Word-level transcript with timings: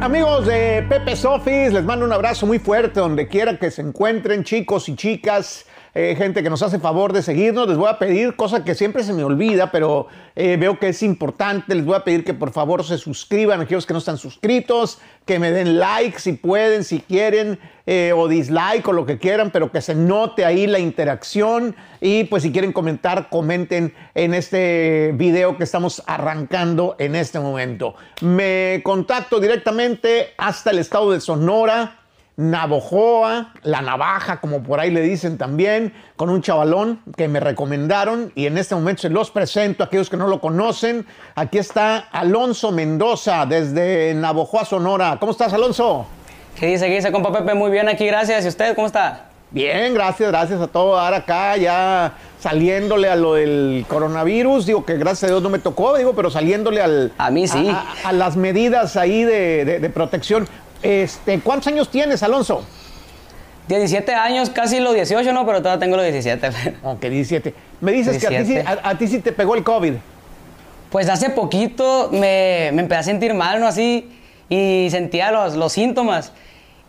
Amigos 0.00 0.46
de 0.46 0.82
Pepe's 0.88 1.26
Office, 1.26 1.72
les 1.72 1.84
mando 1.84 2.06
un 2.06 2.12
abrazo 2.12 2.46
muy 2.46 2.58
fuerte 2.58 3.00
donde 3.00 3.28
quiera 3.28 3.58
que 3.58 3.70
se 3.70 3.82
encuentren, 3.82 4.44
chicos 4.44 4.88
y 4.88 4.96
chicas. 4.96 5.66
eh, 5.94 6.14
gente 6.16 6.42
que 6.42 6.50
nos 6.50 6.62
hace 6.62 6.78
favor 6.78 7.12
de 7.12 7.22
seguirnos, 7.22 7.68
les 7.68 7.76
voy 7.76 7.88
a 7.88 7.98
pedir, 7.98 8.36
cosa 8.36 8.64
que 8.64 8.74
siempre 8.74 9.02
se 9.02 9.12
me 9.12 9.24
olvida, 9.24 9.70
pero 9.70 10.06
eh, 10.36 10.56
veo 10.56 10.78
que 10.78 10.88
es 10.88 11.02
importante, 11.02 11.74
les 11.74 11.84
voy 11.84 11.96
a 11.96 12.04
pedir 12.04 12.24
que 12.24 12.32
por 12.32 12.52
favor 12.52 12.84
se 12.84 12.96
suscriban, 12.96 13.60
aquellos 13.60 13.86
que 13.86 13.92
no 13.92 13.98
están 13.98 14.16
suscritos, 14.16 14.98
que 15.26 15.38
me 15.38 15.50
den 15.50 15.78
like 15.78 16.18
si 16.18 16.32
pueden, 16.34 16.84
si 16.84 17.00
quieren, 17.00 17.58
eh, 17.92 18.12
o 18.12 18.28
dislike 18.28 18.86
o 18.86 18.92
lo 18.92 19.04
que 19.04 19.18
quieran, 19.18 19.50
pero 19.50 19.72
que 19.72 19.80
se 19.80 19.96
note 19.96 20.44
ahí 20.44 20.68
la 20.68 20.78
interacción 20.78 21.74
y 22.00 22.22
pues 22.22 22.44
si 22.44 22.52
quieren 22.52 22.72
comentar, 22.72 23.28
comenten 23.28 23.92
en 24.14 24.32
este 24.32 25.10
video 25.16 25.58
que 25.58 25.64
estamos 25.64 26.00
arrancando 26.06 26.94
en 27.00 27.16
este 27.16 27.40
momento. 27.40 27.96
Me 28.20 28.80
contacto 28.84 29.40
directamente 29.40 30.34
hasta 30.38 30.70
el 30.70 30.78
estado 30.78 31.10
de 31.10 31.20
Sonora. 31.20 31.96
Navojoa, 32.36 33.54
la 33.64 33.82
navaja, 33.82 34.40
como 34.40 34.62
por 34.62 34.78
ahí 34.78 34.92
le 34.92 35.00
dicen 35.00 35.36
también, 35.36 35.92
con 36.14 36.30
un 36.30 36.42
chavalón 36.42 37.02
que 37.16 37.26
me 37.26 37.40
recomendaron 37.40 38.30
y 38.36 38.46
en 38.46 38.56
este 38.56 38.76
momento 38.76 39.02
se 39.02 39.10
los 39.10 39.32
presento 39.32 39.82
a 39.82 39.86
aquellos 39.86 40.08
que 40.08 40.16
no 40.16 40.28
lo 40.28 40.40
conocen. 40.40 41.06
Aquí 41.34 41.58
está 41.58 41.98
Alonso 42.12 42.70
Mendoza 42.70 43.46
desde 43.46 44.14
Navojoa, 44.14 44.64
Sonora. 44.64 45.16
¿Cómo 45.18 45.32
estás, 45.32 45.52
Alonso? 45.52 46.06
¿Qué 46.60 46.66
dice? 46.66 46.86
¿Qué 46.88 46.96
dice, 46.96 47.10
compa 47.10 47.32
Pepe? 47.32 47.54
Muy 47.54 47.70
bien 47.70 47.88
aquí, 47.88 48.06
gracias. 48.06 48.44
¿Y 48.44 48.48
usted 48.48 48.74
cómo 48.74 48.86
está? 48.86 49.24
Bien, 49.50 49.92
gracias, 49.94 50.28
gracias 50.30 50.60
a 50.60 50.66
todo. 50.68 50.96
Ahora 50.98 51.16
acá 51.18 51.56
ya 51.56 52.12
saliéndole 52.38 53.08
a 53.08 53.16
lo 53.16 53.34
del 53.34 53.84
coronavirus, 53.88 54.66
digo 54.66 54.84
que 54.84 54.96
gracias 54.96 55.24
a 55.24 55.26
Dios 55.28 55.42
no 55.42 55.48
me 55.50 55.58
tocó, 55.58 55.96
digo, 55.96 56.12
pero 56.14 56.30
saliéndole 56.30 56.80
al, 56.82 57.12
A 57.18 57.30
mí 57.30 57.48
sí. 57.48 57.68
a, 57.68 58.08
a 58.08 58.12
las 58.12 58.36
medidas 58.36 58.96
ahí 58.96 59.24
de, 59.24 59.64
de- 59.64 59.80
de 59.80 59.90
protección. 59.90 60.46
Este, 60.82 61.40
¿Cuántos 61.40 61.66
años 61.68 61.90
tienes, 61.90 62.22
Alonso? 62.22 62.62
17 63.68 64.14
años, 64.14 64.50
casi 64.50 64.80
los 64.80 64.94
18, 64.94 65.32
no, 65.32 65.46
pero 65.46 65.58
todavía 65.62 65.80
tengo 65.80 65.96
los 65.96 66.04
17. 66.04 66.50
Ok, 66.84 67.00
17. 67.00 67.54
Me 67.80 67.92
dices 67.92 68.18
que 68.18 68.26
a 68.26 68.30
ti, 68.30 68.36
sí, 68.46 68.52
17. 68.54 68.68
a, 68.84 68.88
a 68.90 68.98
ti 68.98 69.08
sí 69.08 69.18
te 69.20 69.32
pegó 69.32 69.54
el 69.54 69.64
COVID. 69.64 69.94
Pues 70.90 71.08
hace 71.08 71.30
poquito 71.30 72.08
me, 72.12 72.70
me 72.74 72.82
empecé 72.82 72.98
a 73.00 73.02
sentir 73.04 73.32
mal, 73.34 73.60
¿no? 73.60 73.66
Así, 73.66 74.10
y 74.48 74.88
sentía 74.90 75.30
los, 75.32 75.54
los 75.56 75.72
síntomas. 75.72 76.32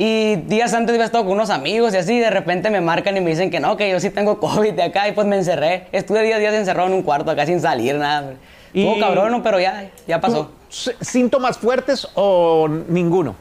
Y 0.04 0.38
días 0.48 0.74
antes 0.74 0.96
había 0.96 1.06
estado 1.06 1.26
con 1.26 1.34
unos 1.34 1.52
amigos 1.52 1.94
y 1.94 1.98
así, 1.98 2.18
de 2.18 2.32
repente 2.32 2.72
me 2.72 2.82
marcan 2.82 3.16
y 3.18 3.22
me 3.22 3.30
dicen 3.30 3.52
que 3.52 3.60
no, 3.60 3.78
que 3.78 3.88
yo 3.88 4.00
sí 4.00 4.10
tengo 4.10 4.40
COVID 4.40 4.74
de 4.74 4.82
acá, 4.82 5.08
y 5.08 5.12
pues 5.12 5.28
me 5.28 5.36
encerré. 5.36 5.86
Estuve 5.92 6.24
10 6.24 6.40
días 6.40 6.56
encerrado 6.56 6.88
en 6.88 6.96
un 6.96 7.04
cuarto 7.04 7.30
acá 7.30 7.46
sin 7.46 7.62
salir, 7.62 7.94
nada. 7.98 8.34
Y- 8.74 8.82
Estuvo 8.88 9.00
cabrón, 9.00 9.44
pero 9.44 9.60
ya, 9.60 9.92
ya 10.08 10.20
pasó. 10.20 10.46
¿Tú, 10.48 10.52
s- 10.72 10.96
¿Síntomas 11.02 11.60
fuertes 11.60 12.08
o 12.16 12.68
ninguno? 12.88 13.36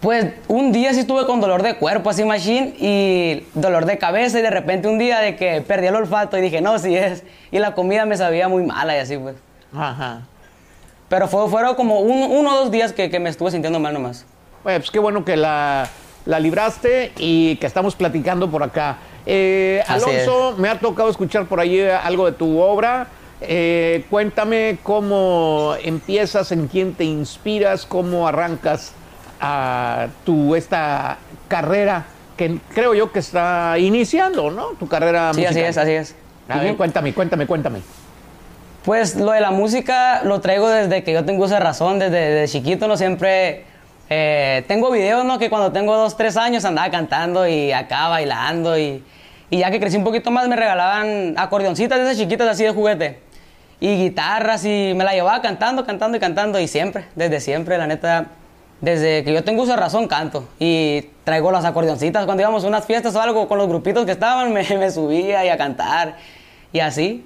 Pues 0.00 0.28
un 0.48 0.72
día 0.72 0.94
sí 0.94 1.00
estuve 1.00 1.26
con 1.26 1.42
dolor 1.42 1.62
de 1.62 1.76
cuerpo, 1.76 2.08
así 2.08 2.24
machine, 2.24 2.74
y 2.78 3.46
dolor 3.52 3.84
de 3.84 3.98
cabeza, 3.98 4.38
y 4.38 4.42
de 4.42 4.50
repente 4.50 4.88
un 4.88 4.98
día 4.98 5.18
de 5.20 5.36
que 5.36 5.60
perdí 5.60 5.88
el 5.88 5.94
olfato 5.96 6.38
y 6.38 6.40
dije, 6.40 6.62
no, 6.62 6.78
sí 6.78 6.96
es. 6.96 7.22
Y 7.50 7.58
la 7.58 7.74
comida 7.74 8.06
me 8.06 8.16
sabía 8.16 8.48
muy 8.48 8.62
mala 8.64 8.96
y 8.96 9.00
así, 9.00 9.18
pues. 9.18 9.36
Ajá. 9.76 10.22
Pero 11.10 11.28
fue, 11.28 11.46
fueron 11.50 11.74
como 11.74 12.00
un- 12.00 12.30
uno 12.34 12.54
o 12.54 12.56
dos 12.60 12.70
días 12.70 12.94
que, 12.94 13.10
que 13.10 13.20
me 13.20 13.28
estuve 13.28 13.50
sintiendo 13.50 13.78
mal 13.78 13.92
nomás. 13.92 14.24
Bueno, 14.64 14.80
pues 14.80 14.90
qué 14.90 14.98
bueno 14.98 15.24
que 15.24 15.36
la, 15.36 15.86
la 16.26 16.40
libraste 16.40 17.12
y 17.18 17.56
que 17.56 17.66
estamos 17.66 17.94
platicando 17.94 18.50
por 18.50 18.62
acá. 18.62 18.96
Eh, 19.26 19.82
Así 19.86 20.04
Alonso, 20.10 20.54
me 20.58 20.68
ha 20.68 20.78
tocado 20.78 21.08
escuchar 21.10 21.44
por 21.46 21.60
allí 21.60 21.80
algo 21.82 22.26
de 22.26 22.32
tu 22.32 22.58
obra. 22.60 23.06
Eh, 23.40 24.04
cuéntame 24.10 24.78
cómo 24.82 25.74
empiezas, 25.82 26.50
en 26.50 26.66
quién 26.68 26.94
te 26.94 27.04
inspiras, 27.04 27.84
cómo 27.84 28.26
arrancas 28.26 28.92
a 29.40 30.06
tu 30.24 30.54
esta 30.54 31.18
carrera 31.48 32.06
que 32.38 32.58
creo 32.74 32.94
yo 32.94 33.12
que 33.12 33.18
está 33.18 33.76
iniciando, 33.78 34.50
¿no? 34.50 34.68
Tu 34.78 34.88
carrera 34.88 35.32
Sí, 35.34 35.44
así 35.44 35.54
musical. 35.58 35.70
es, 35.70 35.78
así 35.78 35.90
es. 35.92 36.14
A 36.48 36.58
ver, 36.58 36.76
cuéntame, 36.76 37.12
cuéntame, 37.12 37.46
cuéntame. 37.46 37.80
Pues 38.84 39.16
lo 39.16 39.32
de 39.32 39.40
la 39.40 39.50
música 39.50 40.22
lo 40.24 40.40
traigo 40.40 40.68
desde 40.68 41.04
que 41.04 41.12
yo 41.12 41.24
tengo 41.24 41.46
esa 41.46 41.58
razón, 41.60 41.98
desde, 41.98 42.18
desde 42.18 42.52
chiquito, 42.58 42.88
¿no? 42.88 42.96
Siempre 42.96 43.64
eh, 44.10 44.64
tengo 44.68 44.90
videos, 44.90 45.24
¿no? 45.24 45.38
Que 45.38 45.48
cuando 45.50 45.72
tengo 45.72 45.96
dos, 45.96 46.16
tres 46.16 46.36
años 46.36 46.64
andaba 46.64 46.90
cantando 46.90 47.46
y 47.48 47.72
acá 47.72 48.08
bailando 48.08 48.78
y, 48.78 49.02
y 49.50 49.58
ya 49.58 49.70
que 49.70 49.80
crecí 49.80 49.96
un 49.96 50.04
poquito 50.04 50.30
más 50.30 50.48
me 50.48 50.56
regalaban 50.56 51.34
acordeoncitas 51.36 51.98
de 51.98 52.04
esas 52.04 52.18
chiquitas 52.18 52.48
así 52.48 52.64
de 52.64 52.70
juguete 52.70 53.20
y 53.80 53.96
guitarras 53.96 54.64
y 54.64 54.92
me 54.96 55.04
la 55.04 55.12
llevaba 55.12 55.40
cantando, 55.42 55.84
cantando 55.84 56.16
y 56.16 56.20
cantando 56.20 56.58
y 56.60 56.68
siempre, 56.68 57.06
desde 57.14 57.40
siempre, 57.40 57.76
la 57.78 57.86
neta, 57.86 58.26
desde 58.80 59.24
que 59.24 59.32
yo 59.32 59.44
tengo 59.44 59.64
esa 59.64 59.76
razón 59.76 60.08
canto 60.08 60.48
y 60.58 61.10
traigo 61.24 61.50
las 61.50 61.64
acordeoncitas 61.64 62.24
cuando 62.24 62.42
íbamos 62.42 62.64
a 62.64 62.68
unas 62.68 62.84
fiestas 62.86 63.14
o 63.14 63.20
algo 63.20 63.48
con 63.48 63.58
los 63.58 63.68
grupitos 63.68 64.04
que 64.04 64.12
estaban, 64.12 64.52
me, 64.54 64.62
me 64.78 64.90
subía 64.90 65.44
y 65.44 65.48
a 65.48 65.56
cantar 65.56 66.16
y 66.72 66.80
así. 66.80 67.24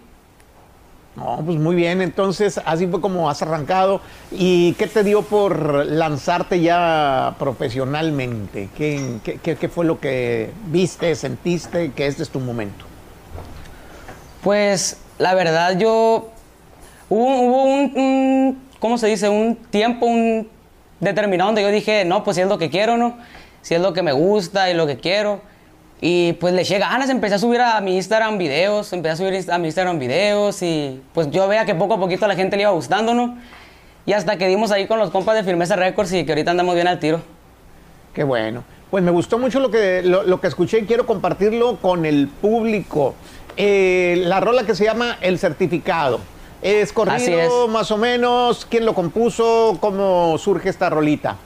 No, 1.19 1.43
pues 1.45 1.59
muy 1.59 1.75
bien, 1.75 2.01
entonces 2.01 2.61
así 2.65 2.87
fue 2.87 3.01
como 3.01 3.29
has 3.29 3.43
arrancado. 3.43 4.01
¿Y 4.31 4.75
qué 4.75 4.87
te 4.87 5.03
dio 5.03 5.23
por 5.23 5.85
lanzarte 5.87 6.61
ya 6.61 7.35
profesionalmente? 7.39 8.69
¿Qué, 8.77 9.17
qué- 9.25 9.57
qué- 9.57 9.69
fue 9.69 9.85
lo 9.85 9.99
que 9.99 10.51
viste, 10.67 11.13
sentiste 11.17 11.91
que 11.93 12.07
este 12.07 12.23
es 12.23 12.31
tu 12.31 12.39
momento? 12.41 12.85
Pues 14.43 14.99
la 15.19 15.35
verdad 15.35 15.77
yo 15.79 16.29
hubo, 17.09 17.41
hubo 17.41 17.65
un, 17.65 17.93
un- 17.97 18.63
¿cómo 18.79 18.97
se 18.99 19.09
dice? 19.09 19.29
Un 19.29 19.57
tiempo, 19.57 20.07
un 20.07 20.49
determinado 21.01 21.49
donde 21.49 21.63
yo 21.63 21.69
dije, 21.71 22.05
no, 22.05 22.23
pues 22.23 22.37
si 22.37 22.43
es 22.43 22.49
lo 22.49 22.59
que 22.59 22.71
quiero, 22.71 22.97
¿no? 22.97 23.17
Si 23.63 23.75
es 23.75 23.81
lo 23.81 23.93
que 23.93 24.03
me 24.03 24.13
gusta 24.13 24.71
y 24.71 24.75
lo 24.75 24.87
que 24.87 24.99
quiero. 24.99 25.41
Y 26.01 26.35
pues 26.35 26.55
le 26.55 26.63
eché 26.63 26.79
ganas, 26.79 27.11
empecé 27.11 27.35
a 27.35 27.39
subir 27.39 27.61
a 27.61 27.81
mi 27.81 27.97
Instagram 27.97 28.39
videos, 28.39 28.93
empecé 28.93 29.13
a 29.13 29.17
subir 29.17 29.51
a 29.51 29.59
mi 29.59 29.67
Instagram 29.67 29.99
videos 29.99 30.63
y 30.63 31.03
pues 31.13 31.31
yo 31.31 31.49
veía 31.49 31.65
que 31.65 31.75
poco 31.75 31.95
a 31.95 32.01
poquito 32.01 32.25
a 32.25 32.29
la 32.29 32.37
gente 32.37 32.57
le 32.57 32.63
iba 32.63 32.71
gustando, 32.71 33.15
¿no? 33.15 33.37
Y 34.07 34.13
hasta 34.13 34.39
que 34.39 34.47
dimos 34.47 34.71
ahí 34.71 34.87
con 34.87 34.99
los 34.99 35.11
compas 35.11 35.35
de 35.35 35.43
Firmeza 35.43 35.77
Records 35.77 36.13
y 36.13 36.25
que 36.25 36.33
ahorita 36.33 36.53
andamos 36.53 36.75
bien 36.75 36.87
al 36.87 37.01
tiro. 37.01 37.21
Qué 38.15 38.23
bueno. 38.23 38.63
Pues 38.91 39.05
me 39.05 39.11
gustó 39.11 39.39
mucho 39.39 39.61
lo 39.61 39.71
que, 39.71 40.03
lo, 40.03 40.23
lo 40.23 40.41
que 40.41 40.47
escuché 40.47 40.79
y 40.79 40.87
quiero 40.87 41.05
compartirlo 41.05 41.77
con 41.77 42.07
el 42.07 42.29
público. 42.29 43.15
Eh, 43.57 44.23
la 44.25 44.39
rola 44.39 44.65
que 44.65 44.75
se 44.75 44.85
llama 44.85 45.19
El 45.21 45.39
Certificado. 45.39 46.21
¿Es 46.63 46.93
corrido 46.93 47.65
es. 47.67 47.71
más 47.71 47.91
o 47.91 47.97
menos? 47.97 48.67
¿Quién 48.71 48.85
lo 48.85 48.95
compuso? 48.95 49.77
¿Cómo 49.81 50.39
surge 50.39 50.69
esta 50.69 50.89
rolita? 50.89 51.37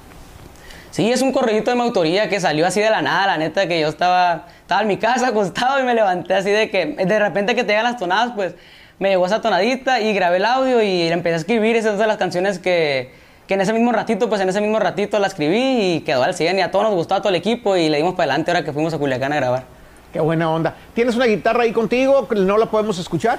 Sí, 0.93 1.11
es 1.11 1.21
un 1.23 1.33
corridito 1.33 1.71
de 1.71 1.75
mi 1.77 1.83
autoría 1.83 2.29
que 2.29 2.39
salió 2.39 2.67
así 2.67 2.79
de 2.81 2.89
la 2.91 3.03
nada, 3.03 3.27
la 3.27 3.39
neta, 3.39 3.67
que 3.67 3.81
yo 3.81 3.89
estaba, 3.89 4.45
estaba 4.61 4.83
en 4.83 4.89
mi 4.89 4.99
casa 4.99 5.29
acostado 5.29 5.81
y 5.81 5.83
me 5.83 5.95
levanté 5.95 6.35
así 6.35 6.51
de 6.51 6.71
que 6.71 6.87
de 6.87 7.19
repente 7.19 7.55
que 7.57 7.65
te 7.65 7.69
llegan 7.73 7.85
las 7.85 7.97
tonadas, 7.97 8.33
pues 8.37 8.55
me 8.99 9.09
llegó 9.09 9.27
esa 9.27 9.41
tonadita 9.41 10.01
y 10.01 10.13
grabé 10.15 10.37
el 10.37 10.45
audio 10.45 10.81
y 10.83 11.09
empecé 11.09 11.35
a 11.35 11.39
escribir. 11.39 11.75
Esas 11.77 11.99
de 11.99 12.07
las 12.07 12.19
canciones 12.19 12.59
que, 12.61 13.13
que 13.49 13.55
en 13.55 13.63
ese 13.63 13.73
mismo 13.73 13.91
ratito, 13.91 14.29
pues 14.29 14.41
en 14.43 14.49
ese 14.51 14.61
mismo 14.61 14.79
ratito 14.79 15.19
la 15.19 15.27
escribí 15.29 15.95
y 15.97 16.01
quedó 16.03 16.23
al 16.23 16.35
100 16.35 16.59
y 16.59 16.63
a 16.63 16.71
todos 16.71 16.85
nos 16.85 16.95
gustó 16.95 17.15
a 17.17 17.19
todo 17.21 17.31
el 17.31 17.37
equipo 17.37 17.75
y 17.75 17.89
le 17.89 17.97
dimos 17.97 18.13
para 18.15 18.25
adelante 18.31 18.51
ahora 18.53 18.65
que 18.65 18.73
fuimos 18.73 18.93
a 18.95 18.99
Culiacán 18.99 19.33
a 19.33 19.37
grabar. 19.37 19.65
Qué 20.13 20.21
buena 20.21 20.51
onda. 20.51 20.75
¿Tienes 20.95 21.17
una 21.17 21.25
guitarra 21.25 21.63
ahí 21.63 21.73
contigo? 21.73 22.29
¿No 22.37 22.59
la 22.59 22.67
podemos 22.67 22.99
escuchar? 22.99 23.39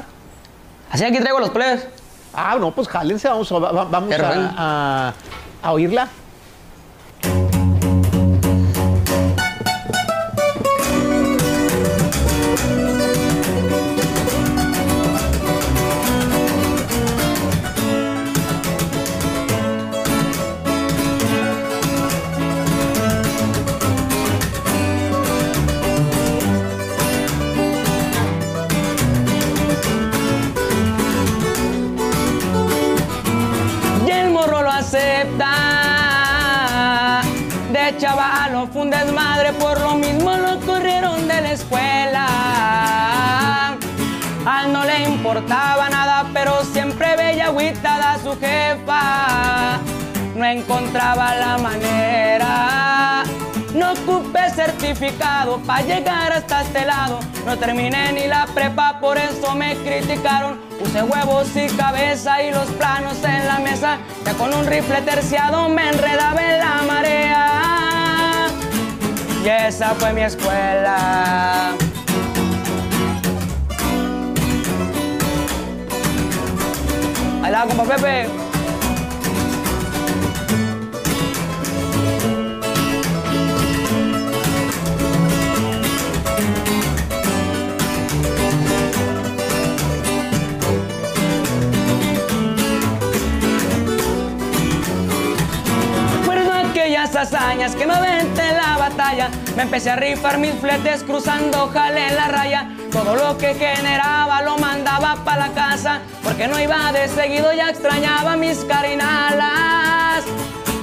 Así 0.92 1.06
aquí 1.06 1.20
traigo 1.20 1.40
los 1.40 1.52
plebes. 1.52 1.88
Ah, 2.34 2.58
no, 2.60 2.72
pues 2.72 2.88
jálense, 2.88 3.28
vamos, 3.30 3.52
a- 4.58 5.14
a 5.62 5.72
oírla. 5.72 6.08
Importaba 45.34 45.90
nada, 45.90 46.26
pero 46.32 46.64
siempre 46.64 47.16
veía 47.16 47.46
agüitada 47.46 48.20
su 48.22 48.40
jefa. 48.40 49.80
No 50.36 50.46
encontraba 50.46 51.34
la 51.34 51.58
manera. 51.58 53.24
No 53.74 53.94
ocupé 53.94 54.52
certificado 54.52 55.58
para 55.66 55.82
llegar 55.82 56.32
hasta 56.32 56.62
este 56.62 56.86
lado. 56.86 57.20
No 57.48 57.58
terminé 57.58 58.12
ni 58.14 58.28
la 58.28 58.46
prepa, 58.54 59.00
por 59.00 59.18
eso 59.18 59.56
me 59.56 59.76
criticaron. 59.78 60.60
Puse 60.80 61.02
huevos 61.02 61.48
y 61.56 61.66
cabeza 61.76 62.44
y 62.44 62.52
los 62.52 62.68
planos 62.72 63.18
en 63.24 63.48
la 63.48 63.58
mesa, 63.58 63.98
ya 64.24 64.34
con 64.34 64.54
un 64.54 64.68
rifle 64.68 65.02
terciado 65.02 65.68
me 65.68 65.90
enredaba 65.90 66.42
en 66.44 66.60
la 66.60 66.82
marea. 66.88 68.48
Y 69.44 69.50
esa 69.50 69.96
fue 69.96 70.14
mi 70.14 70.22
escuela. 70.22 71.53
Compa 77.76 77.96
Pepe. 77.96 78.30
Aquellas 96.74 97.16
hazañas 97.16 97.76
que 97.76 97.86
me 97.86 97.94
aventé 97.94 98.04
en 98.04 98.04
la 98.04 98.12
batalla. 98.12 98.23
Me 99.56 99.64
empecé 99.64 99.92
a 99.92 99.96
rifar 99.96 100.40
mis 100.40 100.54
fletes 100.56 101.04
cruzando 101.04 101.68
jale 101.68 102.08
en 102.08 102.16
la 102.16 102.28
raya. 102.28 102.70
Todo 102.92 103.16
lo 103.16 103.38
que 103.38 103.54
generaba 103.54 104.42
lo 104.42 104.58
mandaba 104.58 105.16
para 105.24 105.48
la 105.48 105.54
casa. 105.54 106.02
Porque 106.24 106.48
no 106.48 106.60
iba 106.60 106.92
de 106.92 107.08
seguido, 107.08 107.54
ya 107.54 107.70
extrañaba 107.70 108.36
mis 108.36 108.66
carinalas. 108.66 110.24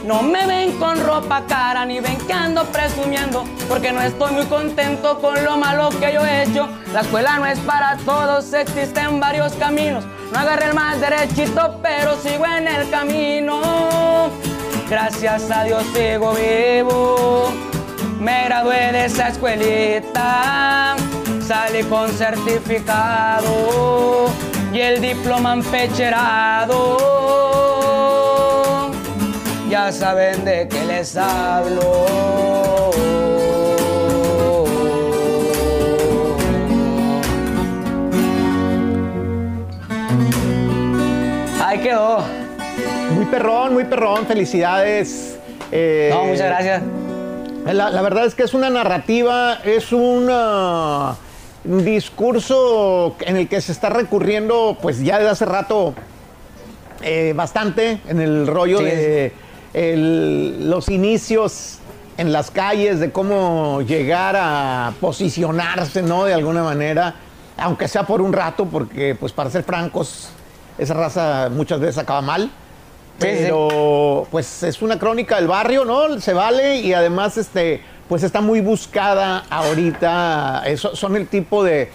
No 0.05 0.23
me 0.23 0.47
ven 0.47 0.73
con 0.79 0.99
ropa 1.05 1.45
cara 1.47 1.85
ni 1.85 2.01
ven 2.01 2.17
que 2.27 2.33
ando 2.33 2.65
presumiendo 2.65 3.45
porque 3.69 3.93
no 3.93 4.01
estoy 4.01 4.33
muy 4.33 4.47
contento 4.47 5.21
con 5.21 5.45
lo 5.45 5.57
malo 5.57 5.91
que 6.01 6.13
yo 6.13 6.25
he 6.25 6.43
hecho. 6.43 6.69
La 6.93 7.03
escuela 7.03 7.39
no 7.39 7.47
es 7.47 7.59
para 7.61 7.97
todos, 7.99 8.53
existen 8.53 9.21
varios 9.21 9.53
caminos. 9.53 10.05
No 10.33 10.39
agarré 10.39 10.67
el 10.67 10.75
más 10.75 11.01
derechito, 11.01 11.79
pero 11.83 12.17
sigo 12.17 12.45
en 12.47 12.67
el 12.67 12.91
camino. 12.91 14.31
Gracias 14.89 15.49
a 15.51 15.65
Dios 15.65 15.85
sigo 15.95 16.33
vivo. 16.33 17.20
Me 18.31 18.45
gradué 18.45 18.93
de 18.93 19.07
esa 19.07 19.27
escuelita, 19.27 20.95
salí 21.45 21.83
con 21.83 22.09
certificado 22.13 23.51
y 24.73 24.79
el 24.79 25.01
diploma 25.01 25.55
empecherado. 25.55 26.97
Ya 29.69 29.91
saben 29.91 30.45
de 30.45 30.69
qué 30.69 30.85
les 30.85 31.17
hablo. 31.17 32.07
Ahí 41.65 41.79
quedó. 41.81 42.25
Muy 43.15 43.25
perrón, 43.27 43.73
muy 43.75 43.85
perrón, 43.85 44.25
felicidades. 44.25 45.37
Eh, 45.73 46.11
No, 46.13 46.27
muchas 46.27 46.47
gracias. 46.47 46.83
La, 47.65 47.91
la 47.91 48.03
verdad 48.03 48.25
es 48.27 48.35
que 48.35 48.43
es 48.43 48.55
una 48.55 48.69
narrativa, 48.71 49.55
es 49.65 49.93
un 49.93 50.29
discurso 51.65 53.17
en 53.21 53.37
el 53.37 53.49
que 53.49 53.61
se 53.61 53.73
está 53.73 53.91
recurriendo, 53.91 54.77
pues 54.81 55.01
ya 55.03 55.19
desde 55.19 55.31
hace 55.31 55.45
rato, 55.45 55.95
eh, 57.03 57.33
bastante 57.37 58.01
en 58.09 58.21
el 58.21 58.47
rollo 58.47 58.79
Sí, 58.79 58.85
de 58.85 59.33
el- 59.73 60.69
los 60.69 60.89
inicios 60.89 61.79
en 62.19 62.33
las 62.33 62.51
calles, 62.51 62.99
de 62.99 63.13
cómo 63.13 63.83
llegar 63.83 64.37
a 64.37 64.93
posicionarse, 65.01 66.03
¿no? 66.03 66.25
De 66.25 66.35
alguna 66.35 66.63
manera, 66.65 67.15
aunque 67.57 67.89
sea 67.89 68.03
por 68.05 68.21
un 68.21 68.33
rato, 68.33 68.67
porque, 68.67 69.15
pues 69.15 69.33
para 69.33 69.49
ser 69.49 69.63
francos, 69.63 70.29
esa 70.77 70.95
raza 70.95 71.49
muchas 71.51 71.79
veces 71.81 71.99
acaba 71.99 72.21
mal. 72.21 72.51
Sí. 73.21 73.27
Pero 73.43 74.27
pues 74.31 74.63
es 74.63 74.81
una 74.83 74.99
crónica 74.99 75.37
del 75.37 75.47
barrio, 75.47 75.85
¿no? 75.85 76.21
Se 76.21 76.33
vale 76.33 76.77
y 76.77 76.95
además 76.95 77.37
este 77.37 77.83
pues 78.09 78.25
está 78.25 78.41
muy 78.41 78.61
buscada 78.61 79.45
ahorita. 79.49 80.65
Eso, 80.67 80.97
son 80.97 81.15
el 81.15 81.29
tipo 81.29 81.63
de, 81.63 81.91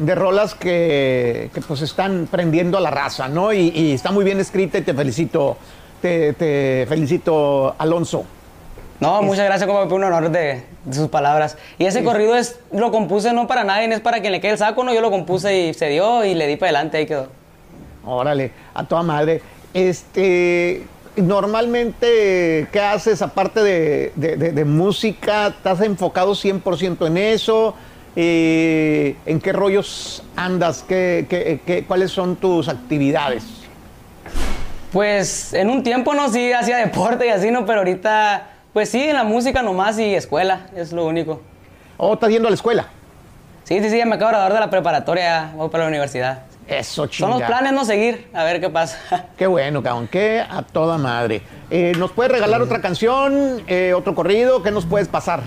de 0.00 0.14
rolas 0.16 0.54
que, 0.54 1.48
que, 1.54 1.60
pues 1.60 1.82
están 1.82 2.26
prendiendo 2.28 2.76
a 2.76 2.80
la 2.80 2.90
raza, 2.90 3.28
¿no? 3.28 3.52
Y, 3.52 3.68
y 3.68 3.92
está 3.92 4.10
muy 4.10 4.24
bien 4.24 4.40
escrita 4.40 4.78
y 4.78 4.82
te 4.82 4.92
felicito, 4.92 5.56
te, 6.02 6.32
te 6.32 6.86
felicito, 6.88 7.76
Alonso. 7.78 8.24
No, 8.98 9.22
muchas 9.22 9.44
gracias, 9.44 9.68
como 9.68 9.82
un 9.82 10.04
honor 10.04 10.30
de, 10.30 10.64
de 10.84 10.94
sus 10.94 11.08
palabras. 11.08 11.56
Y 11.78 11.84
ese 11.84 12.02
corrido 12.02 12.34
es, 12.36 12.58
lo 12.72 12.90
compuse 12.90 13.32
no 13.32 13.46
para 13.46 13.62
nadie, 13.62 13.86
es 13.94 14.00
para 14.00 14.20
quien 14.20 14.32
le 14.32 14.40
quede 14.40 14.52
el 14.52 14.58
saco, 14.58 14.82
no, 14.82 14.92
yo 14.92 15.00
lo 15.00 15.12
compuse 15.12 15.56
y 15.56 15.74
se 15.74 15.88
dio 15.88 16.24
y 16.24 16.34
le 16.34 16.48
di 16.48 16.56
para 16.56 16.70
adelante, 16.70 16.98
ahí 16.98 17.06
quedó. 17.06 17.28
Órale, 18.04 18.50
a 18.74 18.84
toda 18.84 19.04
madre. 19.04 19.40
Este, 19.74 20.82
normalmente, 21.16 22.66
¿qué 22.72 22.80
haces 22.80 23.22
aparte 23.22 23.62
de, 23.62 24.12
de- 24.16 24.36
de- 24.36 24.52
de 24.52 24.64
música? 24.64 25.48
¿Estás 25.48 25.80
enfocado 25.82 26.34
100% 26.34 27.06
en 27.06 27.16
eso? 27.16 27.74
Eh, 28.16 29.14
¿En 29.26 29.40
qué 29.40 29.52
rollos 29.52 30.22
andas? 30.36 30.84
¿Qué, 30.88 31.26
qué- 31.28 31.60
qué- 31.64 31.84
cuáles 31.84 32.10
son 32.10 32.36
tus 32.36 32.68
actividades? 32.68 33.44
Pues 34.92 35.54
en 35.54 35.70
un 35.70 35.82
tiempo 35.84 36.14
no, 36.14 36.28
sí 36.30 36.52
hacía 36.52 36.78
deporte 36.78 37.26
y 37.26 37.30
así, 37.30 37.50
no, 37.52 37.64
pero 37.64 37.78
ahorita, 37.80 38.48
pues 38.72 38.88
sí, 38.88 39.00
en 39.00 39.14
la 39.14 39.22
música 39.24 39.62
nomás 39.62 39.98
y 40.00 40.14
escuela, 40.14 40.66
es 40.74 40.90
lo 40.92 41.06
único. 41.06 41.40
¿O 41.96 42.14
estás 42.14 42.30
yendo 42.30 42.48
a 42.48 42.50
la 42.50 42.56
escuela? 42.56 42.86
Sí, 43.62 43.78
sí, 43.80 43.88
sí, 43.88 43.98
ya 43.98 44.06
me 44.06 44.16
acabo 44.16 44.30
de 44.30 44.32
graduar 44.38 44.52
de 44.54 44.60
la 44.60 44.70
preparatoria, 44.70 45.52
voy 45.54 45.68
para 45.68 45.84
la 45.84 45.88
universidad. 45.90 46.42
Eso, 46.70 47.02
Son 47.02 47.08
chingada. 47.10 47.38
los 47.40 47.48
planes 47.48 47.72
no 47.72 47.84
seguir, 47.84 48.28
a 48.32 48.44
ver 48.44 48.60
qué 48.60 48.70
pasa. 48.70 49.26
Qué 49.36 49.46
bueno, 49.48 49.82
cabrón. 49.82 50.06
Qué 50.06 50.40
a 50.48 50.62
toda 50.62 50.98
madre. 50.98 51.42
Eh, 51.68 51.94
¿Nos 51.98 52.12
puedes 52.12 52.30
regalar 52.30 52.62
otra 52.62 52.80
canción, 52.80 53.62
eh, 53.66 53.92
otro 53.92 54.14
corrido? 54.14 54.62
¿Qué 54.62 54.70
nos 54.70 54.86
puedes 54.86 55.08
pasar? 55.08 55.42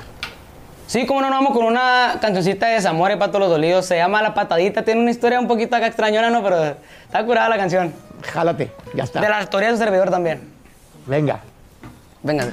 Sí, 0.85 1.05
como 1.05 1.21
no, 1.21 1.29
nos 1.29 1.39
vamos 1.39 1.53
con 1.57 1.65
una 1.65 2.17
cancioncita 2.19 2.67
de 2.67 2.81
Zamora 2.81 3.13
y 3.13 3.17
para 3.17 3.31
todos 3.31 3.39
los 3.43 3.49
dolidos. 3.51 3.85
Se 3.85 3.95
llama 3.95 4.21
La 4.21 4.33
Patadita. 4.33 4.83
Tiene 4.83 4.99
una 4.99 5.11
historia 5.11 5.39
un 5.39 5.47
poquito 5.47 5.75
acá 5.77 5.87
extrañona, 5.87 6.29
¿no? 6.29 6.43
Pero 6.43 6.75
está 7.05 7.25
curada 7.25 7.47
la 7.47 7.57
canción. 7.57 7.93
Jálate, 8.21 8.69
ya 8.93 9.05
está. 9.05 9.21
De 9.21 9.29
la 9.29 9.41
historia 9.41 9.69
de 9.69 9.77
su 9.77 9.83
servidor 9.83 10.09
también. 10.09 10.41
Venga. 11.05 11.39
Venga. 12.21 12.47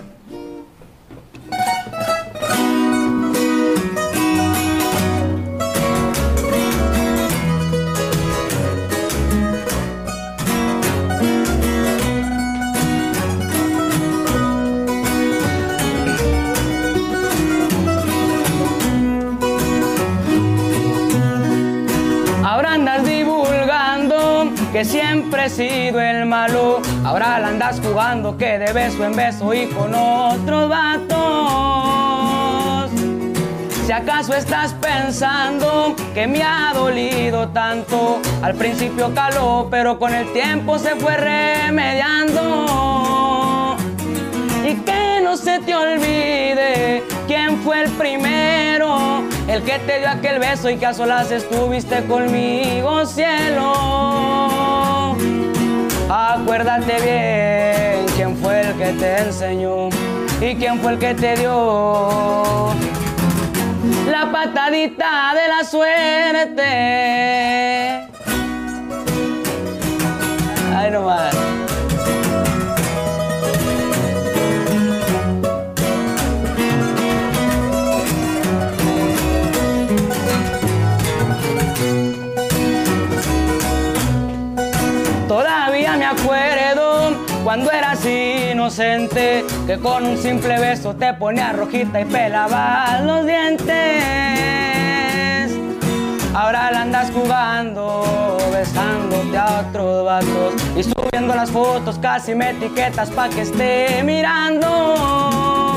Siempre 25.30 26.10
el 26.10 26.26
malo. 26.26 26.82
Ahora 27.04 27.38
la 27.38 27.48
andas 27.48 27.80
jugando 27.80 28.36
que 28.36 28.58
de 28.58 28.72
beso 28.72 29.04
en 29.04 29.14
beso 29.14 29.54
y 29.54 29.66
con 29.68 29.94
otros 29.94 30.68
vatos. 30.68 31.20
Si 33.86 33.92
acaso 33.92 34.34
estás 34.34 34.74
pensando 34.74 35.94
que 36.14 36.26
me 36.26 36.42
ha 36.42 36.72
dolido 36.74 37.48
tanto, 37.48 38.20
al 38.42 38.54
principio 38.54 39.14
caló, 39.14 39.68
pero 39.70 39.98
con 39.98 40.12
el 40.14 40.32
tiempo 40.32 40.78
se 40.78 40.96
fue 40.96 41.16
remediando. 41.16 42.66
Y 44.64 44.74
que 44.74 45.20
no 45.22 45.36
se 45.36 45.60
te 45.60 45.74
olvide 45.74 47.04
quién 47.26 47.58
fue 47.58 47.82
el 47.82 47.90
primero, 47.92 49.22
el 49.48 49.62
que 49.62 49.78
te 49.80 50.00
dio 50.00 50.08
aquel 50.08 50.38
beso 50.38 50.68
y 50.70 50.76
que 50.76 50.86
a 50.86 50.94
solas 50.94 51.30
estuviste 51.30 52.04
conmigo, 52.04 53.06
cielo. 53.06 54.99
Acuérdate 56.12 57.00
bien 57.02 58.04
quién 58.16 58.36
fue 58.36 58.62
el 58.62 58.74
que 58.74 58.92
te 58.94 59.18
enseñó 59.18 59.90
y 60.40 60.56
quién 60.56 60.80
fue 60.80 60.94
el 60.94 60.98
que 60.98 61.14
te 61.14 61.36
dio 61.36 62.74
la 64.10 64.32
patadita 64.32 65.34
de 65.34 65.48
la 65.48 65.62
suerte. 65.62 67.49
Que 88.78 89.78
con 89.82 90.06
un 90.06 90.16
simple 90.16 90.60
beso 90.60 90.94
te 90.94 91.12
ponía 91.14 91.52
rojita 91.52 92.00
y 92.00 92.04
pelabas 92.04 93.02
los 93.02 93.26
dientes. 93.26 93.74
Ahora 96.32 96.70
la 96.70 96.82
andas 96.82 97.10
jugando, 97.10 98.38
besándote 98.52 99.36
a 99.36 99.64
otros 99.68 100.04
vatos 100.04 100.54
y 100.76 100.84
subiendo 100.84 101.34
las 101.34 101.50
fotos, 101.50 101.98
casi 101.98 102.32
me 102.34 102.50
etiquetas 102.50 103.10
pa' 103.10 103.28
que 103.28 103.40
esté 103.40 104.02
mirando. 104.04 105.76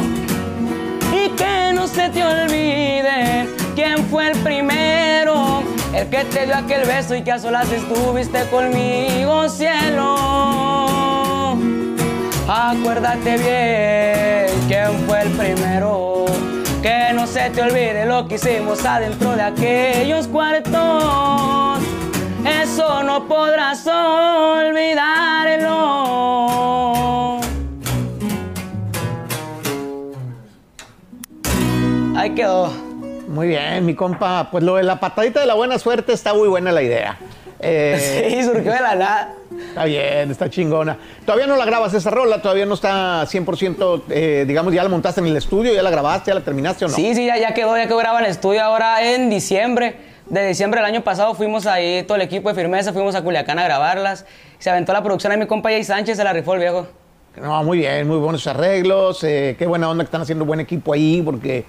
Y 1.12 1.30
que 1.30 1.74
no 1.74 1.88
se 1.88 2.10
te 2.10 2.24
olvide 2.24 3.50
quién 3.74 4.06
fue 4.06 4.30
el 4.32 4.38
primero, 4.40 5.64
el 5.96 6.08
que 6.10 6.26
te 6.26 6.46
dio 6.46 6.56
aquel 6.56 6.86
beso 6.86 7.16
y 7.16 7.24
que 7.24 7.32
a 7.32 7.40
solas 7.40 7.72
estuviste 7.72 8.46
conmigo, 8.52 9.50
cielo. 9.50 11.13
Acuérdate 12.48 13.38
bien 13.38 14.48
quién 14.68 14.92
fue 15.08 15.22
el 15.22 15.30
primero. 15.32 16.26
Que 16.82 17.14
no 17.14 17.26
se 17.26 17.50
te 17.52 17.62
olvide 17.62 18.06
lo 18.06 18.28
que 18.28 18.36
hicimos 18.36 18.84
adentro 18.86 19.36
de 19.38 19.42
aquellos 19.42 20.28
cuartos. 20.28 21.80
Eso 22.46 23.04
no 23.04 23.26
podrás 23.26 23.88
olvidarlo. 23.88 25.04
Ahí 32.18 32.32
quedó. 32.36 32.70
Muy 33.30 33.48
bien, 33.48 33.86
mi 33.86 33.96
compa. 33.96 34.50
Pues 34.52 34.66
lo 34.66 34.76
de 34.76 34.84
la 34.84 35.00
patadita 35.00 35.40
de 35.40 35.46
la 35.46 35.54
buena 35.54 35.80
suerte 35.80 36.12
está 36.12 36.34
muy 36.34 36.50
buena 36.50 36.74
la 36.74 36.82
idea. 36.82 37.18
Eh, 37.60 38.28
sí, 38.30 38.44
surgió 38.44 38.74
de 38.74 38.82
la 38.82 38.96
nada. 38.96 39.34
Está 39.70 39.86
bien, 39.86 40.32
está 40.32 40.50
chingona. 40.50 40.98
Todavía 41.26 41.48
no 41.48 41.56
la 41.56 41.66
grabas 41.66 41.94
esa 41.94 42.10
rola, 42.10 42.42
todavía 42.42 42.66
no 42.66 42.74
está 42.76 43.26
100%, 43.26 44.04
eh, 44.10 44.46
digamos, 44.48 44.74
ya 44.74 44.84
la 44.84 44.90
montaste 44.90 45.22
en 45.22 45.28
el 45.28 45.38
estudio, 45.38 45.74
ya 45.74 45.82
la 45.82 45.90
grabaste, 45.90 46.32
ya 46.32 46.36
la 46.36 46.42
terminaste 46.42 46.86
o 46.86 46.88
no. 46.90 46.96
Sí, 46.96 47.16
sí, 47.16 47.26
ya, 47.26 47.38
ya 47.38 47.54
quedó, 47.54 47.76
ya 47.76 47.88
quedó 47.88 47.98
grabada 47.98 48.20
en 48.20 48.26
el 48.26 48.32
estudio 48.32 48.64
ahora 48.64 49.14
en 49.14 49.30
diciembre. 49.30 49.96
De 50.30 50.48
diciembre 50.48 50.80
del 50.80 50.90
año 50.90 51.04
pasado 51.04 51.34
fuimos 51.36 51.66
ahí, 51.66 52.04
todo 52.04 52.16
el 52.16 52.22
equipo 52.22 52.48
de 52.50 52.56
Firmeza, 52.56 52.94
fuimos 52.94 53.14
a 53.16 53.22
Culiacán 53.24 53.60
a 53.60 53.64
grabarlas. 53.66 54.26
Se 54.60 54.70
aventó 54.70 54.94
la 54.94 55.04
producción 55.04 55.32
ahí 55.34 55.38
mi 55.40 55.48
compa 55.48 55.70
Jay 55.70 55.84
Sánchez, 55.84 56.16
se 56.18 56.24
la 56.24 56.32
rifó 56.34 56.54
el 56.54 56.60
viejo. 56.62 56.88
No, 57.42 57.64
muy 57.64 57.80
bien, 57.80 58.08
muy 58.08 58.18
buenos 58.18 58.46
arreglos. 58.48 59.24
eh, 59.24 59.56
qué 59.58 59.66
buena 59.66 59.90
onda 59.90 60.04
que 60.04 60.08
están 60.08 60.22
haciendo 60.22 60.46
buen 60.46 60.60
equipo 60.60 60.94
ahí, 60.94 61.22
porque 61.22 61.66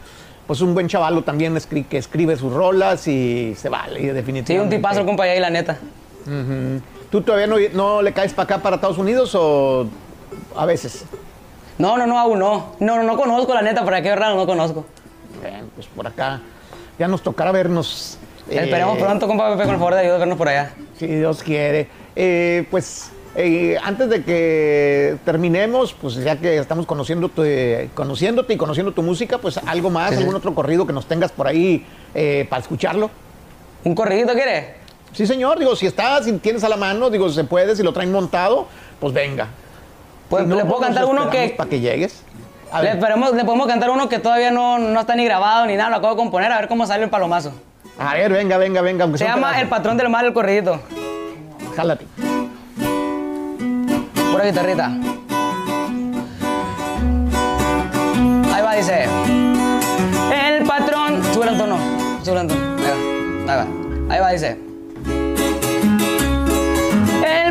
pues 0.47 0.61
un 0.61 0.75
buen 0.75 0.87
chavalo 0.89 1.23
también 1.23 1.57
escri- 1.57 1.87
que 1.89 1.97
escribe 1.97 2.37
sus 2.37 2.53
rolas 2.53 3.09
y 3.09 3.55
se 3.57 3.69
vale, 3.71 3.99
Sí, 4.01 4.07
definitivamente. 4.09 4.77
un 4.77 4.81
tipazo 4.83 5.01
el 5.01 5.07
compa 5.07 5.25
Jay, 5.25 5.41
la 5.41 5.49
neta. 5.51 5.79
Ujú. 6.27 6.81
¿Tú 7.15 7.23
todavía 7.23 7.47
no, 7.47 7.55
no 7.75 8.03
le 8.03 8.13
caes 8.13 8.33
para 8.35 8.43
acá, 8.43 8.59
para 8.61 8.75
Estados 8.75 8.99
Unidos 8.99 9.37
o 9.37 9.87
a 10.57 10.67
veces? 10.67 11.05
No, 11.79 11.97
no, 11.97 12.09
no, 12.09 12.19
aún 12.19 12.41
no. 12.41 12.75
No, 12.81 12.97
no, 12.97 13.05
no 13.05 13.17
conozco 13.17 13.55
la 13.55 13.63
neta, 13.63 13.85
para 13.85 14.03
qué 14.03 14.17
raro, 14.17 14.35
no 14.35 14.45
conozco. 14.47 14.85
Bien, 15.41 15.71
pues 15.77 15.87
por 15.87 16.09
acá 16.09 16.41
ya 16.99 17.07
nos 17.07 17.23
tocará 17.23 17.53
vernos. 17.53 18.19
eh, 18.51 18.59
Esperemos 18.65 18.99
pronto, 18.99 19.29
compa 19.29 19.53
Pepe, 19.53 19.63
con 19.63 19.75
el 19.75 19.79
favor 19.79 19.95
de 19.95 20.03
Dios, 20.03 20.19
vernos 20.19 20.37
por 20.37 20.49
allá. 20.49 20.75
Si 20.99 21.07
Dios 21.07 21.41
quiere. 21.41 21.87
Eh, 22.17 22.67
pues 22.69 23.13
eh, 23.37 23.79
antes 23.81 24.09
de 24.11 24.25
que 24.25 25.17
terminemos, 25.25 25.93
pues 25.95 26.17
ya 26.17 26.35
que 26.41 26.59
estamos 26.59 26.85
conociéndote, 26.85 27.91
conociéndote 27.95 28.55
y 28.55 28.57
conociendo 28.57 28.91
tu 28.91 29.05
música, 29.05 29.39
pues 29.39 29.59
algo 29.59 29.89
más, 29.89 30.09
Sí, 30.11 30.17
sí. 30.17 30.21
algún 30.23 30.35
otro 30.35 30.53
corrido 30.53 30.85
que 30.85 30.93
nos 30.93 31.07
tengas 31.07 31.31
por 31.31 31.47
ahí 31.47 31.87
eh, 32.13 32.45
para 32.51 32.61
escucharlo. 32.63 33.09
¿Un 33.85 33.95
corridito 33.95 34.33
quiere? 34.33 34.83
Sí, 35.15 35.27
señor, 35.27 35.59
digo, 35.59 35.75
si 35.77 35.87
estás, 35.87 36.25
si 36.25 36.33
tienes 36.35 36.63
a 36.65 36.69
la 36.69 36.77
mano, 36.77 37.09
digo, 37.09 37.29
se 37.31 37.45
puede, 37.45 37.75
si 37.77 37.83
lo 37.83 37.93
traen 37.93 38.11
montado, 38.13 38.67
pues 39.01 39.15
venga. 39.15 39.47
Pues 40.29 40.43
Si 40.43 40.49
no, 40.49 40.57
le 40.57 40.65
puedo 40.65 40.81
cantar 40.81 41.05
uno 41.07 41.31
que. 41.31 41.55
Para 41.57 41.71
que 41.71 41.81
llegues. 41.81 42.23
A 42.73 42.83
Le, 42.83 42.89
ver, 42.89 42.97
esperemos- 42.99 43.33
le 43.33 43.45
podemos 43.45 43.67
cantar 43.69 43.91
uno 43.91 44.09
que 44.09 44.19
todavía 44.19 44.51
no, 44.51 44.79
no 44.79 44.99
está 45.01 45.15
ni 45.15 45.25
grabado 45.25 45.67
ni 45.67 45.77
nada, 45.77 45.91
lo 45.91 45.97
acabo 45.97 46.15
de 46.15 46.19
componer, 46.19 46.51
a 46.51 46.59
ver 46.59 46.69
cómo 46.69 46.85
sale 46.87 47.05
el 47.05 47.11
palomazo. 47.11 47.53
a 47.99 48.15
ver, 48.15 48.33
venga, 48.33 48.57
venga, 48.59 48.81
venga. 48.81 49.05
Aunque 49.05 49.19
Se 49.19 49.25
llama 49.25 49.61
El 49.61 49.69
patrón 49.69 49.97
del 49.97 50.09
mal, 50.09 50.27
el 50.27 50.33
corridito. 50.33 50.81
Jálate. 51.77 52.07
Pura 54.33 54.45
guitarrita. 54.47 54.87
Ahí 58.53 58.63
va, 58.63 58.75
dice. 58.75 59.05
El 60.35 60.65
patrón. 60.67 61.23
Sube 61.33 61.49
el 61.49 61.57
tono. 61.59 61.77
Sube 62.25 62.41
el 62.41 62.49
tono. 62.49 62.61
Ahí 63.47 63.47
va. 63.47 63.53
Ahí 63.53 63.59
va. 64.09 64.15
Ahí 64.15 64.21
va, 64.21 64.31
dice. 64.33 64.59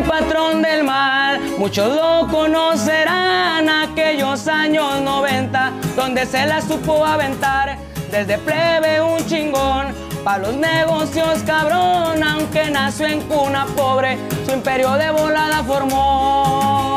Patrón 0.07 0.61
del 0.61 0.83
mal, 0.83 1.39
muchos 1.57 1.95
lo 1.95 2.27
conocerán 2.27 3.67
aquellos 3.69 4.47
años 4.47 5.01
90, 5.01 5.71
donde 5.95 6.25
se 6.25 6.45
la 6.45 6.61
supo 6.61 7.05
aventar 7.05 7.77
desde 8.11 8.37
plebe 8.37 9.01
un 9.01 9.25
chingón. 9.25 9.87
Pa' 10.23 10.37
los 10.37 10.53
negocios 10.55 11.43
cabrón, 11.45 12.23
aunque 12.23 12.69
nació 12.69 13.07
en 13.07 13.21
cuna 13.21 13.65
pobre, 13.75 14.17
su 14.45 14.53
imperio 14.53 14.91
de 14.93 15.11
volada 15.11 15.63
formó. 15.63 16.92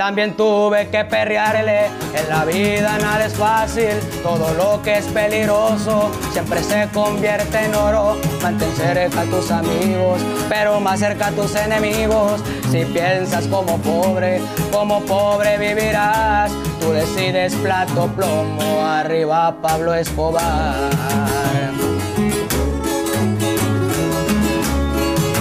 También 0.00 0.34
tuve 0.34 0.88
que 0.88 1.04
perrearle, 1.04 1.88
en 2.14 2.28
la 2.30 2.46
vida 2.46 2.96
nada 3.02 3.26
es 3.26 3.34
fácil, 3.34 3.90
todo 4.22 4.54
lo 4.54 4.80
que 4.80 4.96
es 4.96 5.04
peligroso 5.04 6.10
siempre 6.32 6.62
se 6.62 6.88
convierte 6.94 7.66
en 7.66 7.74
oro. 7.74 8.16
Mantén 8.42 8.72
cerca 8.76 9.20
a 9.20 9.24
tus 9.24 9.50
amigos, 9.50 10.22
pero 10.48 10.80
más 10.80 11.00
cerca 11.00 11.26
a 11.26 11.32
tus 11.32 11.54
enemigos. 11.54 12.40
Si 12.70 12.86
piensas 12.86 13.46
como 13.48 13.76
pobre, 13.76 14.40
como 14.72 15.02
pobre 15.02 15.58
vivirás. 15.58 16.50
Tú 16.80 16.92
decides 16.92 17.54
plato 17.56 18.06
plomo, 18.16 18.82
arriba 18.82 19.54
Pablo 19.60 19.92
Escobar. 19.92 20.76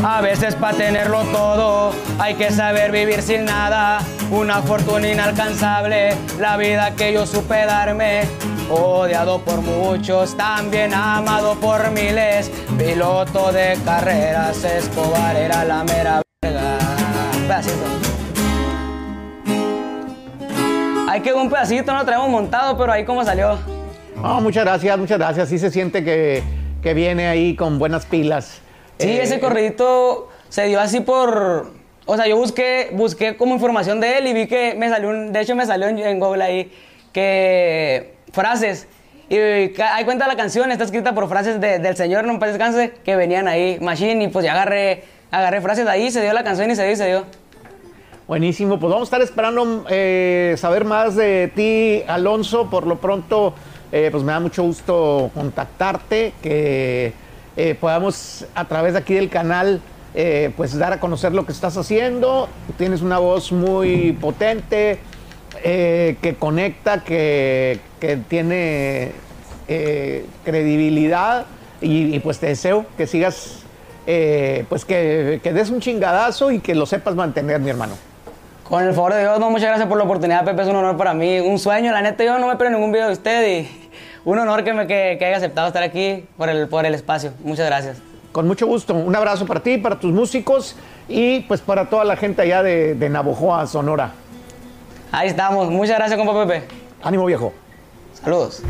A 0.04 0.20
veces 0.20 0.54
para 0.56 0.78
tenerlo 0.78 1.22
todo 1.32 1.94
hay 2.20 2.34
que 2.36 2.52
saber 2.52 2.92
vivir 2.92 3.22
sin 3.22 3.46
nada. 3.46 4.02
Una 4.32 4.62
fortuna 4.62 5.08
inalcanzable, 5.10 6.14
la 6.40 6.56
vida 6.58 6.92
que 6.96 7.12
yo 7.14 7.26
supe 7.26 7.66
darme. 7.66 8.22
Odiado 8.70 9.40
por 9.40 9.62
muchos, 9.62 10.38
también 10.38 10.94
amado 10.94 11.56
por 11.56 11.90
miles. 11.92 12.52
Piloto 12.78 13.52
de 13.52 13.76
carreras, 13.84 14.64
Escobar 14.64 15.36
era 15.36 15.66
la 15.66 15.84
mera 15.84 16.22
verga. 16.44 16.78
Pedacito. 17.48 17.86
Ahí 21.10 21.22
quedó 21.22 21.42
un 21.42 21.50
pedacito, 21.50 21.92
no 21.92 21.98
lo 22.00 22.06
traemos 22.06 22.30
montado, 22.30 22.78
pero 22.78 22.92
ahí 22.92 23.04
como 23.04 23.26
salió. 23.26 23.58
No, 24.16 24.42
muchas 24.42 24.64
gracias, 24.64 24.96
muchas 25.00 25.18
gracias. 25.18 25.50
Sí 25.50 25.58
se 25.58 25.72
siente 25.72 26.04
que, 26.04 26.44
que 26.84 26.94
viene 26.94 27.28
ahí 27.28 27.56
con 27.56 27.80
buenas 27.80 28.06
pilas. 28.06 28.62
Sí, 29.00 29.08
Eh, 29.08 29.24
ese 29.24 29.40
corridito 29.40 30.30
se 30.50 30.66
dio 30.66 30.80
así 30.80 31.00
por... 31.00 31.79
O 32.06 32.16
sea, 32.16 32.28
yo 32.28 32.38
busqué, 32.38 32.90
busqué 32.94 33.38
como 33.38 33.54
información 33.54 34.00
de 34.00 34.18
él 34.18 34.28
y 34.28 34.34
vi 34.34 34.48
que 34.48 34.74
me 34.76 34.90
salió 34.90 35.10
un... 35.10 35.32
De 35.32 35.42
hecho, 35.42 35.56
me 35.56 35.66
salió 35.66 35.88
en, 35.88 36.20
Google 36.20 36.44
ahí 36.44 36.72
que... 37.14 38.14
Frases. 38.32 38.88
Y 39.28 39.70
ca- 39.70 39.96
hay 39.96 40.06
cuenta 40.06 40.28
la 40.28 40.36
canción, 40.36 40.72
está 40.72 40.84
escrita 40.84 41.14
por 41.14 41.28
frases 41.30 41.60
de- 41.62 41.80
del 41.80 41.96
señor, 41.96 42.26
no 42.26 42.34
me 42.38 42.48
descanse, 42.48 42.94
que 43.04 43.16
venían 43.16 43.48
ahí, 43.48 43.78
Machine, 43.80 44.24
y 44.24 44.28
pues 44.28 44.46
ya 44.46 44.54
agarré, 44.54 45.04
agarré 45.32 45.62
frases 45.62 45.86
de 45.86 45.92
ahí, 45.92 46.10
se 46.12 46.22
dio 46.22 46.34
la 46.34 46.44
canción 46.44 46.70
y 46.72 46.76
se 46.76 46.84
dio 46.84 46.92
y 46.94 46.96
se 46.96 47.08
dio. 47.08 47.26
Buenísimo, 48.28 48.80
pues 48.80 48.92
vamos 48.92 49.08
a 49.08 49.10
estar 49.10 49.22
esperando 49.22 49.86
eh, 49.90 50.54
saber 50.58 50.86
más 50.86 51.16
de 51.16 51.52
ti, 51.56 52.04
Alonso. 52.08 52.70
Por 52.70 52.86
lo 52.86 53.00
pronto, 53.00 53.56
eh, 53.92 54.10
pues 54.12 54.24
me 54.24 54.32
da 54.32 54.40
mucho 54.40 54.62
gusto 54.64 55.32
contactarte, 55.34 56.34
que 56.42 57.14
eh, 57.58 57.76
podamos 57.80 58.46
a 58.54 58.66
través 58.68 58.94
de 58.94 59.00
aquí 59.00 59.16
del 59.16 59.30
canal, 59.30 59.82
eh, 60.14 60.52
pues 60.58 60.78
dar 60.78 60.94
a 60.94 61.00
conocer 61.00 61.34
lo 61.34 61.46
que 61.46 61.52
estás 61.52 61.78
haciendo. 61.78 62.50
Tienes 62.78 63.02
una 63.02 63.20
voz 63.20 63.52
muy 63.52 64.14
potente, 64.14 65.00
eh, 65.64 66.18
que 66.22 66.36
conecta, 66.36 67.04
que, 67.04 67.80
que 68.00 68.18
tiene 68.18 69.12
eh, 69.68 70.26
credibilidad 70.44 71.46
y, 71.82 72.20
pues 72.20 72.40
te 72.40 72.48
deseo 72.48 72.86
que 72.98 73.08
sigas, 73.08 73.64
pues 74.68 74.86
que, 74.86 75.40
que 75.44 75.54
des 75.54 75.70
un 75.70 75.80
chingadazo 75.80 76.52
y 76.52 76.60
que 76.60 76.76
lo 76.76 76.86
sepas 76.86 77.16
mantener, 77.16 77.60
mi 77.60 77.70
hermano. 77.70 77.94
Con 78.64 78.84
el 78.84 78.94
favor 78.94 79.14
de 79.14 79.22
Dios, 79.22 79.40
no, 79.40 79.50
muchas 79.50 79.68
gracias 79.68 79.88
por 79.88 79.98
la 79.98 80.04
oportunidad, 80.04 80.46
Pepe, 80.46 80.62
es 80.62 80.68
un 80.68 80.76
honor 80.76 80.96
para 80.98 81.14
mí, 81.14 81.40
un 81.40 81.58
sueño, 81.58 81.92
la 81.92 82.02
neta, 82.02 82.24
yo 82.24 82.38
no 82.38 82.46
me 82.48 82.54
espero 82.54 82.70
ningún 82.70 82.92
video 82.92 83.08
de 83.08 83.14
usted 83.14 83.62
y 83.62 83.90
un 84.26 84.38
honor 84.38 84.64
que, 84.64 84.74
me, 84.74 84.86
que, 84.86 85.16
que 85.18 85.26
haya 85.26 85.38
aceptado 85.38 85.68
estar 85.68 85.82
aquí 85.82 86.26
por 86.38 86.50
el, 86.50 86.68
por 86.68 86.86
el 86.86 86.94
espacio. 86.94 87.34
Muchas 87.44 87.66
gracias. 87.66 88.09
Con 88.32 88.48
mucho 88.48 88.68
gusto. 88.68 88.94
Un 88.94 89.16
abrazo 89.16 89.46
para 89.46 89.62
ti, 89.62 89.78
para 89.78 90.00
tus 90.00 90.12
músicos 90.14 90.76
y 91.08 91.42
pues 91.42 91.62
para 91.62 91.90
toda 91.90 92.04
la 92.06 92.16
gente 92.16 92.42
allá 92.42 92.62
de, 92.64 92.96
de 92.96 93.10
Navojoa, 93.10 93.66
Sonora. 93.68 94.12
Ahí 95.12 95.30
estamos. 95.30 95.70
Muchas 95.70 95.98
gracias, 95.98 96.18
compa 96.20 96.46
Pepe. 96.46 96.68
Ánimo 97.02 97.26
viejo. 97.26 97.54
Saludos. 98.14 98.62